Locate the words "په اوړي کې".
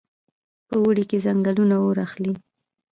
0.67-1.17